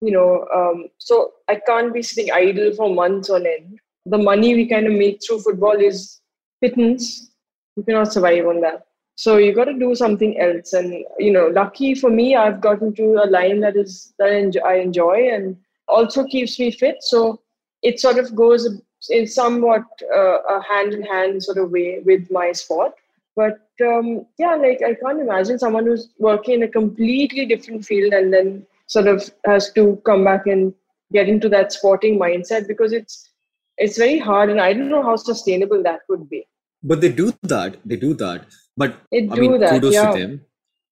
[0.00, 3.78] you know um, so i can't be sitting idle for months on end.
[4.06, 6.20] The money we kind of make through football is
[6.60, 7.30] pittance.
[7.74, 8.84] You cannot survive on that.
[9.16, 10.74] So you got to do something else.
[10.74, 14.74] And you know lucky for me i've gotten to a line that is that i
[14.74, 15.56] enjoy and
[15.88, 16.96] also keeps me fit.
[17.00, 17.40] So
[17.82, 18.68] it sort of goes
[19.10, 22.92] in somewhat uh, a hand in hand sort of way with my sport
[23.36, 28.12] but um, yeah, like I can't imagine someone who's working in a completely different field
[28.12, 30.72] and then sort of has to come back and
[31.12, 33.30] get into that sporting mindset because it's
[33.76, 36.46] it's very hard and I don't know how sustainable that would be.
[36.82, 37.78] But they do that.
[37.84, 38.46] They do that.
[38.76, 40.12] But I mean, that, kudos yeah.
[40.12, 40.40] to them.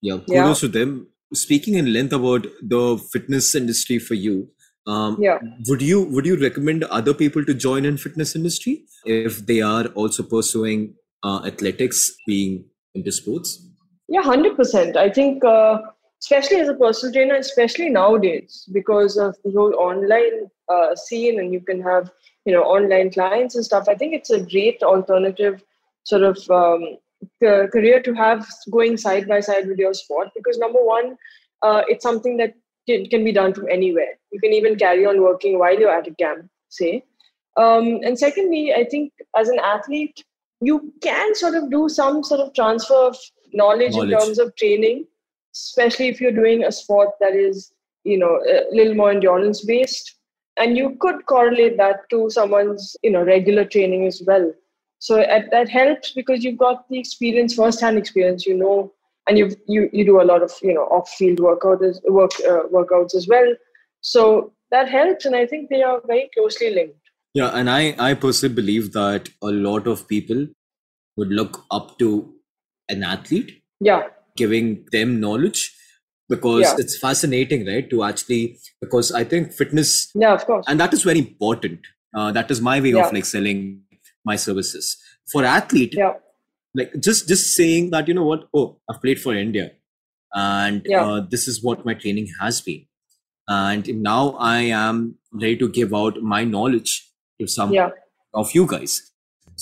[0.00, 0.68] Yeah, kudos yeah.
[0.68, 1.08] to them.
[1.34, 4.50] Speaking in length about the fitness industry for you,
[4.86, 5.38] um, yeah.
[5.68, 9.86] would you would you recommend other people to join in fitness industry if they are
[9.88, 13.66] also pursuing uh, athletics being into sports?
[14.08, 14.96] Yeah, 100%.
[14.96, 15.78] I think, uh,
[16.22, 21.52] especially as a personal trainer, especially nowadays, because of the whole online uh, scene and
[21.52, 22.10] you can have,
[22.44, 25.62] you know, online clients and stuff, I think it's a great alternative
[26.04, 26.98] sort of um,
[27.40, 31.16] career to have going side by side with your sport because number one,
[31.62, 32.54] uh, it's something that
[32.88, 34.18] can, can be done from anywhere.
[34.32, 37.04] You can even carry on working while you're at a camp, say.
[37.56, 40.24] Um, and secondly, I think as an athlete,
[40.62, 43.16] you can sort of do some sort of transfer of
[43.52, 45.04] knowledge, knowledge, in terms of training,
[45.54, 47.72] especially if you're doing a sport that is,
[48.04, 50.16] you know, a little more endurance based.
[50.56, 54.52] And you could correlate that to someone's, you know, regular training as well.
[54.98, 58.46] So that helps because you've got the experience, first-hand experience.
[58.46, 58.92] You know,
[59.26, 63.14] and you you you do a lot of you know off-field workout work uh, workouts
[63.16, 63.54] as well.
[64.00, 67.01] So that helps, and I think they are very closely linked.
[67.34, 70.46] Yeah, and I, I personally believe that a lot of people
[71.16, 72.34] would look up to
[72.88, 73.62] an athlete.
[73.80, 74.08] Yeah.
[74.36, 75.74] Giving them knowledge
[76.28, 76.74] because yeah.
[76.78, 77.88] it's fascinating, right?
[77.90, 80.10] To actually, because I think fitness.
[80.14, 80.64] Yeah, of course.
[80.68, 81.80] And that is very important.
[82.14, 83.06] Uh, that is my way yeah.
[83.06, 83.82] of like selling
[84.24, 84.96] my services.
[85.30, 86.14] For athlete, yeah.
[86.74, 89.72] like just just saying that, you know what, oh, I've played for India
[90.32, 91.04] and yeah.
[91.04, 92.86] uh, this is what my training has been.
[93.48, 97.10] And now I am ready to give out my knowledge
[97.42, 97.90] to some yeah.
[98.42, 99.00] of you guys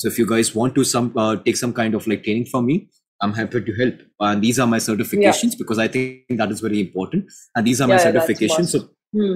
[0.01, 2.67] So if you guys want to some uh, take some kind of like training from
[2.67, 2.75] me,
[3.25, 3.97] I'm happy to help.
[4.27, 7.33] And these are my certifications because I think that is very important.
[7.55, 8.71] And these are my Yeah, that's certifications.
[8.77, 8.81] So
[9.17, 9.35] Hmm.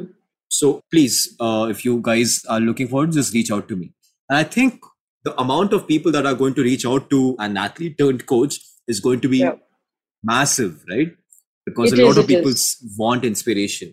[0.59, 3.89] so please, uh, if you guys are looking forward, just reach out to me.
[4.29, 4.89] And I think
[5.29, 8.59] the amount of people that are going to reach out to an athlete turned coach
[8.95, 9.57] is going to be Yeah.
[10.33, 11.13] massive, right?
[11.67, 12.55] Because It a lot is, of people
[13.05, 13.93] want inspiration.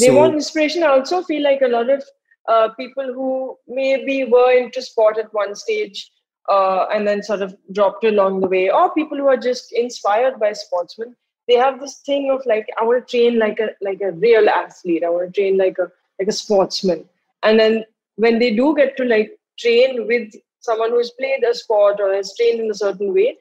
[0.00, 0.82] they So- want inspiration.
[0.90, 2.02] I also feel like a lot of
[2.48, 6.10] uh, people who maybe were into sport at one stage
[6.48, 10.38] uh, and then sort of dropped along the way, or people who are just inspired
[10.38, 11.16] by sportsmen,
[11.48, 14.48] they have this thing of like, I want to train like a like a real
[14.48, 15.04] athlete.
[15.04, 17.08] I want to train like a like a sportsman.
[17.42, 17.84] And then
[18.16, 22.34] when they do get to like train with someone who's played a sport or has
[22.36, 23.36] trained in a certain way,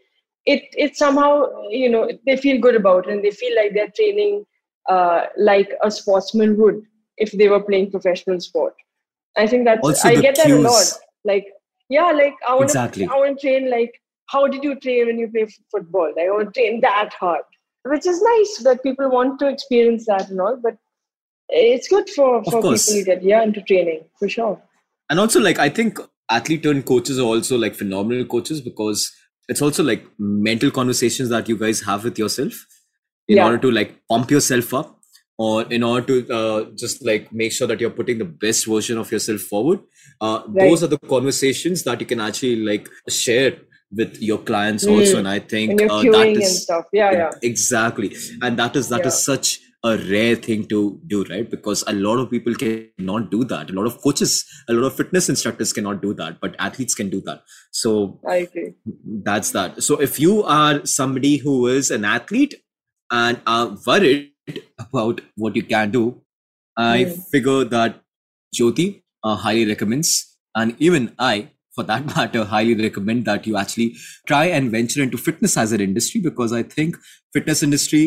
[0.46, 3.94] it it somehow you know they feel good about it and they feel like they're
[3.96, 4.46] training
[4.90, 6.84] uh, like a sportsman would
[7.18, 8.74] if they were playing professional sport.
[9.38, 10.92] I think that's Also I get that a lot.
[11.26, 11.48] Like
[11.90, 13.06] yeah, like I want Exactly.
[13.08, 13.92] to I want to train like
[14.28, 16.12] how did you train when you play f- football?
[16.16, 17.42] Like, I want to train that hard,
[17.84, 20.58] which is nice that people want to experience that and all.
[20.62, 20.78] But
[21.50, 24.62] it's good for for people to get yeah into training for sure.
[25.10, 26.00] and also like i think
[26.36, 29.12] athlete turned coaches are also like phenomenal coaches because
[29.50, 32.62] it's also like mental conversations that you guys have with yourself
[33.28, 33.46] in Yeah.
[33.48, 34.94] order to like pump yourself up
[35.38, 38.98] or in order to uh, just like make sure that you're putting the best version
[38.98, 39.80] of yourself forward
[40.22, 40.70] uh, Right.
[40.70, 43.58] those are the conversations that you can actually like share
[43.92, 46.86] with your clients also and i think And uh, that and stuff.
[46.94, 47.30] Yeah, yeah.
[47.42, 49.36] exactly and that is that is Yeah.
[49.36, 53.70] such a rare thing to do right because a lot of people cannot do that
[53.70, 57.10] a lot of coaches a lot of fitness instructors cannot do that but athletes can
[57.10, 57.42] do that
[57.72, 58.74] so I agree.
[59.24, 62.56] that's that so if you are somebody who is an athlete
[63.12, 64.32] and are worried
[64.80, 66.04] about what you can do
[66.78, 67.18] i Mm.
[67.34, 68.00] figure that
[68.58, 68.86] jyoti
[69.24, 70.12] uh, highly recommends
[70.62, 73.88] and even i for that matter highly recommend that you actually
[74.32, 76.98] try and venture into fitness as an industry because i think
[77.38, 78.04] fitness industry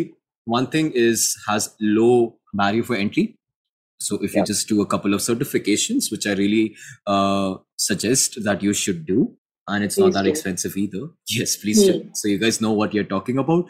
[0.56, 2.12] one thing is has low
[2.62, 3.26] barrier for entry
[4.00, 6.66] so if you just do a couple of certifications which i really
[7.06, 7.54] uh,
[7.88, 9.20] suggest that you should do
[9.68, 10.30] and it's not that do.
[10.34, 11.04] expensive either
[11.38, 12.08] yes please do Hmm.
[12.20, 13.66] so you guys know what you're talking about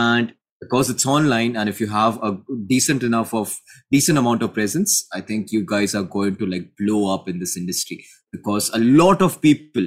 [0.00, 3.56] and because it's online and if you have a decent enough of
[3.92, 7.38] decent amount of presence i think you guys are going to like blow up in
[7.38, 8.04] this industry.
[8.30, 9.86] Because a lot of people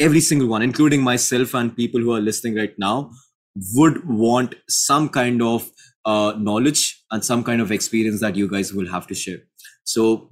[0.00, 3.10] every single one including myself and people who are listening right now
[3.74, 5.70] would want some kind of
[6.04, 9.38] uh, knowledge and some kind of experience that you guys will have to share.
[9.84, 10.30] So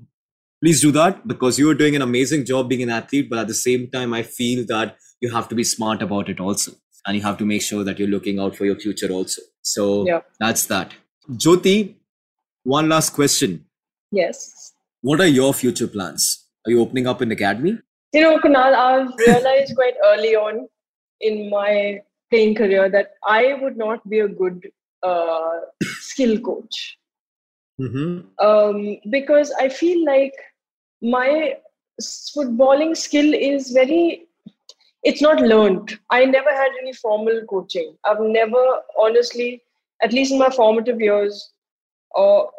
[0.62, 3.46] please do that because you are doing an amazing job being an athlete but at
[3.46, 6.72] the same time i feel that you have to be smart about it also
[7.06, 10.06] and you have to make sure that you're looking out for your future also so
[10.06, 10.20] Yeah.
[10.40, 10.94] that's that
[11.44, 11.76] jyoti
[12.64, 13.64] one last question
[14.12, 14.72] Yes.
[15.02, 16.28] what are your future plans
[16.66, 17.78] are you opening up an academy
[18.16, 20.68] You know, Kunal, I've realized quite early on
[21.20, 24.68] in my playing career that I would not be a good
[25.02, 26.98] uh, skill coach
[27.80, 28.20] mm-hmm.
[28.46, 30.32] um, because I feel like
[31.02, 31.54] my
[32.02, 34.25] footballing skill is very,
[35.02, 35.98] it's not learned.
[36.10, 37.96] I never had any formal coaching.
[38.04, 38.64] I've never,
[38.98, 39.62] honestly,
[40.02, 41.52] at least in my formative years,
[42.12, 42.50] or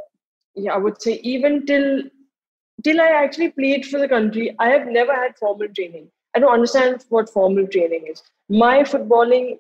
[0.56, 2.04] yeah, I would say even till
[2.84, 6.10] till I actually played for the country, I have never had formal training.
[6.36, 8.22] I don't understand what formal training is.
[8.50, 9.58] My footballing,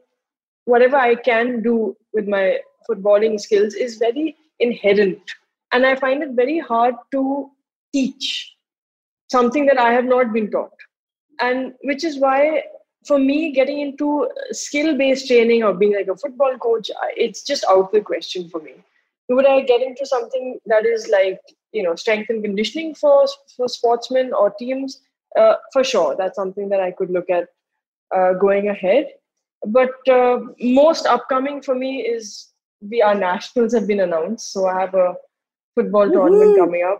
[0.66, 2.60] whatever I can do with my
[2.90, 5.20] footballing skills, is very inherent.
[5.74, 7.52] And I find it very hard to
[7.94, 8.56] teach
[9.30, 10.72] something that I have not been taught.
[11.39, 12.63] And which is why,
[13.06, 17.63] for me, getting into skill based training or being like a football coach, it's just
[17.69, 18.73] out of the question for me.
[19.30, 21.39] Would I get into something that is like
[21.73, 25.02] you know strength and conditioning for for sportsmen or teams?
[25.38, 27.50] Uh, for sure that's something that i could look at
[28.15, 29.08] uh, going ahead.
[29.65, 34.80] But uh, most upcoming for me is the our nationals have been announced so i
[34.80, 35.15] have a
[35.76, 37.00] football tournament coming up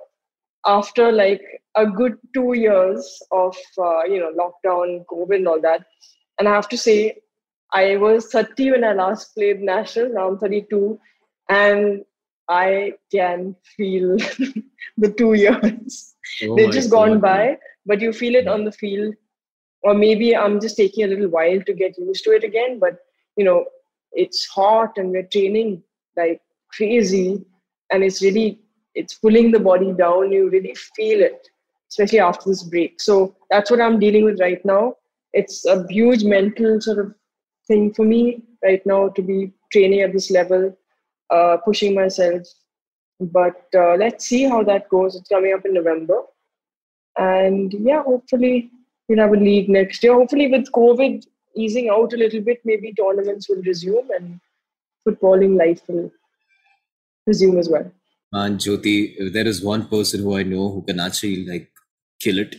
[0.68, 1.42] after like
[1.76, 5.86] a good two years of uh, you know lockdown covid and all that
[6.40, 6.98] and i have to say
[7.74, 11.00] i was 30 when i last played national, now i'm 32
[11.50, 12.04] and
[12.50, 14.18] I can feel
[14.98, 16.16] the two years.
[16.44, 17.22] Oh They've just gone God, man.
[17.22, 19.16] by, but you feel it on the field.
[19.84, 22.80] Or maybe I'm just taking a little while to get used to it again.
[22.80, 22.98] But
[23.36, 23.66] you know,
[24.14, 25.84] it's hot and we're training
[26.16, 26.42] like
[26.72, 27.46] crazy,
[27.92, 28.60] and it's really
[28.98, 30.32] it's pulling the body down.
[30.32, 31.48] You really feel it,
[31.90, 33.00] especially after this break.
[33.02, 34.96] So that's what I'm dealing with right now.
[35.34, 37.14] It's a huge mental sort of
[37.68, 40.76] thing for me right now to be training at this level
[41.30, 42.48] uh, pushing myself.
[43.20, 45.16] But uh, let's see how that goes.
[45.16, 46.22] It's coming up in November.
[47.18, 48.72] And yeah, hopefully
[49.08, 50.14] we'll have a league next year.
[50.14, 51.26] Hopefully, with COVID
[51.56, 54.40] easing out a little bit, maybe tournaments will resume and
[55.08, 56.12] footballing life will
[57.26, 57.92] resume as well.
[58.34, 61.72] And Jyoti, there is one person who I know who can actually like
[62.22, 62.56] kill it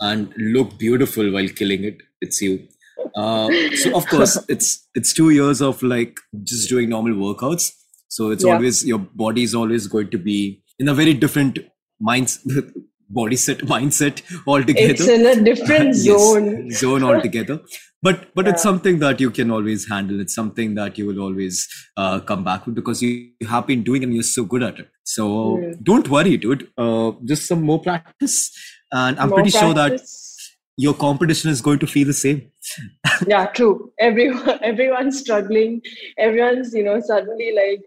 [0.00, 2.68] and look beautiful while killing it, it's you.
[3.14, 7.72] Uh, so of course, it's it's two years of like just doing normal workouts.
[8.08, 8.54] So it's Yeah.
[8.54, 11.58] always your body is always going to be in a very different
[12.00, 12.38] minds
[13.10, 14.92] body set mindset altogether.
[14.92, 16.70] It's in a different Yes, zone.
[16.70, 17.60] zone altogether.
[18.02, 20.20] But but it's something that you can always handle.
[20.20, 21.66] It's something that you will always
[21.98, 24.78] uh, come back with because you have been doing it and you're so good at
[24.78, 24.88] it.
[25.04, 25.26] So
[25.58, 25.82] Mm.
[25.90, 26.62] don't worry dude.
[26.78, 28.38] Uh, just some more practice.
[28.92, 30.00] And i'm More pretty sure that
[30.84, 32.40] your competition is going to feel the same.
[33.32, 33.92] Yeah true.
[34.08, 35.76] Everyone everyone's struggling.
[36.26, 37.82] Everyone's you know suddenly like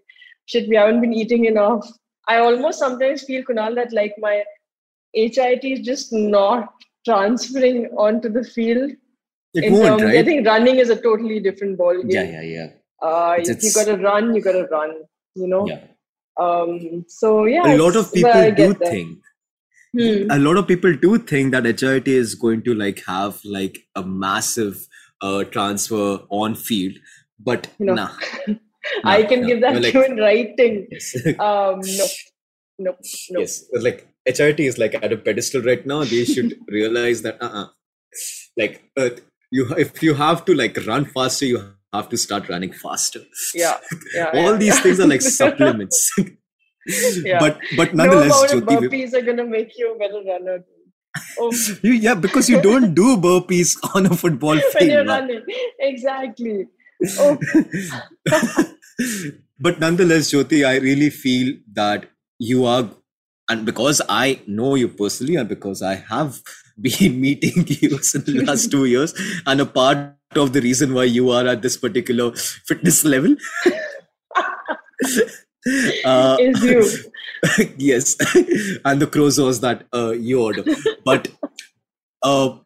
[0.45, 1.87] shit we haven't been eating enough.
[2.27, 4.35] I almost sometimes feel kunal that like my
[5.13, 6.73] hit is just not
[7.05, 8.91] transferring onto the field
[9.53, 12.45] it in won't terms i think running is a totally different ball game yeah yeah
[12.57, 12.69] yeah
[13.07, 14.95] uh It's- if you it's- gotta run you gotta run
[15.35, 15.81] you know yeah
[16.45, 19.19] um so yeah a lot of people do think
[19.95, 20.31] Hmm.
[20.31, 24.01] a lot of people do think that HIT is going to like have like a
[24.03, 24.87] massive
[25.21, 26.95] uh, transfer on field,
[27.39, 27.93] but No.
[27.93, 28.09] nah.
[29.03, 29.47] i can nah.
[29.49, 31.15] give that to you in writing Yes.
[31.49, 32.07] um no
[32.87, 32.95] no
[33.35, 33.63] no yes.
[33.87, 36.03] Like HIT is like at a pedestal right now.
[36.03, 37.67] They should realize that uh-uh.
[38.57, 39.09] like uh,
[39.51, 43.19] you if you have to like run faster, you have to start running faster.
[43.53, 43.77] yeah
[44.15, 44.81] yeah All yeah, these yeah.
[44.81, 46.11] things are like supplements.
[46.85, 47.39] Yeah.
[47.39, 50.63] But but no nonetheless, amount of burpees are gonna make you a better runner.
[51.37, 51.53] Oh,
[51.83, 54.73] you, yeah, because you don't do burpees on a football field.
[54.79, 55.43] when you're running,
[55.79, 56.65] exactly.
[57.19, 57.37] Oh,
[59.59, 62.07] but nonetheless, Jyoti, I really feel that
[62.39, 62.89] you are,
[63.49, 66.41] and because I know you personally, and because I have
[66.81, 69.13] been meeting you in the last two years,
[69.45, 73.35] and a part of the reason why you are at this particular fitness level.
[76.05, 76.81] uh, is you.
[77.77, 78.15] yes,
[78.85, 80.63] and the crozos that uh, you order.
[81.05, 81.29] But
[82.23, 82.57] uh,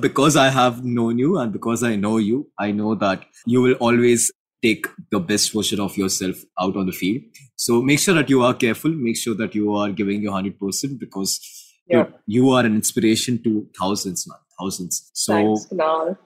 [0.00, 3.74] because I have known you and because I know you, I know that you will
[3.74, 7.22] always take the best version of yourself out on the field.
[7.64, 8.90] So make sure that you are careful.
[9.08, 11.34] Make sure that you are giving your hundred percent because
[11.92, 12.06] Yeah.
[12.36, 14.98] you are an inspiration to thousands, man, thousands.
[15.24, 16.16] So Thanks, Kunal.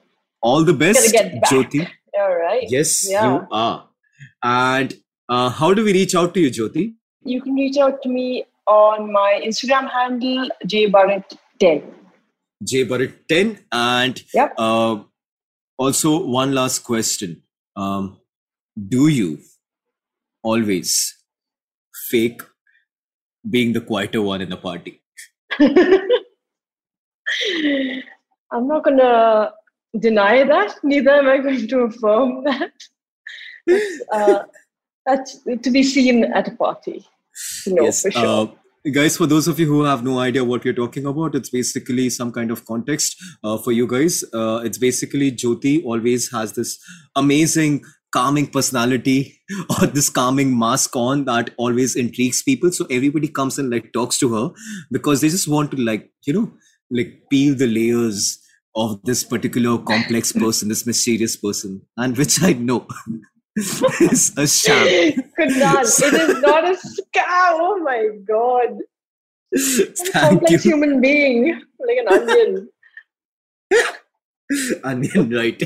[0.41, 1.13] all the best.
[1.51, 1.81] Jyoti.
[2.21, 2.63] All right.
[2.73, 3.25] Yes, Yeah.
[3.25, 3.89] you are.
[4.51, 4.93] And
[5.29, 6.85] uh, how do we reach out to you, Jyoti?
[7.33, 11.83] You can reach out to me on my Instagram handle, jburrett10.
[12.71, 14.55] jburrett10 And Yep.
[14.57, 15.03] uh,
[15.77, 17.43] also, one last question.
[17.75, 18.17] Um,
[18.95, 19.37] do you
[20.43, 21.16] always
[22.09, 22.41] fake
[23.49, 25.01] being the quieter one in the party?
[28.51, 29.51] I'm not gonna
[29.99, 30.75] deny that.
[30.83, 32.71] Neither am I going to affirm that.
[33.65, 34.43] That's, uh,
[35.05, 37.05] that's to be seen at a party.
[37.67, 38.25] No, for sure.
[38.25, 41.49] Uh, guys, for those of you who have no idea what we're talking about, it's
[41.49, 44.23] basically some kind of context uh, for you guys.
[44.33, 46.79] Uh, it's basically Jyoti always has this
[47.15, 49.39] amazing, calming personality
[49.69, 52.71] or this calming mask on that always intrigues people.
[52.71, 54.51] So everybody comes and like talks to her
[54.91, 56.51] because they just want to like, you know,
[56.89, 58.39] like peel the layers
[58.75, 62.87] of this particular complex person, this mysterious person, and which I know
[63.55, 64.85] is a sham.
[65.39, 67.23] Kunal, it is not a scam.
[67.27, 68.77] Oh my god.
[70.13, 70.71] Complex you.
[70.71, 72.69] human being, like an onion.
[74.83, 75.61] onion right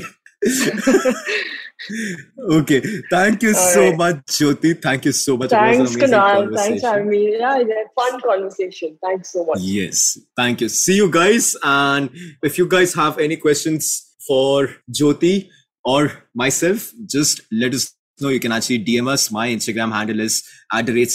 [2.50, 2.80] okay.
[3.10, 3.96] Thank you All so right.
[3.96, 4.80] much jyoti.
[4.80, 5.50] Thank you so much.
[5.50, 6.56] Thanks, it was an amazing Kunal.
[6.56, 7.36] Thanks me.
[7.38, 7.62] Yeah,
[7.96, 8.98] fun conversation.
[9.02, 9.58] Thanks so much.
[9.60, 10.18] yes.
[10.36, 10.68] Thank you.
[10.68, 11.56] See you guys.
[11.62, 12.10] And
[12.42, 15.48] if you guys have any questions for jyoti
[15.84, 18.28] or myself just let us know.
[18.28, 19.30] You can actually dm us.
[19.30, 21.08] My instagram handle is at the rate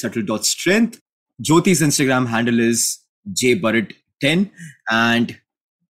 [1.42, 3.00] jyoti's instagram handle is
[3.34, 4.50] jburrett10
[4.90, 5.38] and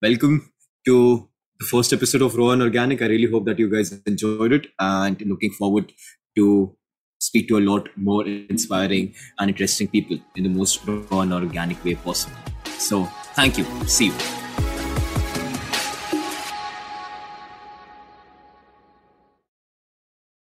[0.01, 0.51] welcome
[0.85, 1.29] to
[1.59, 3.01] the first episode of raw and organic.
[3.01, 5.91] I really hope that you guys enjoyed it and looking forward
[6.35, 6.75] to
[7.19, 11.83] speak to a lot more inspiring and interesting people in the most raw and organic
[11.83, 12.37] way possible.
[12.77, 13.65] So thank you.
[13.87, 14.36] See you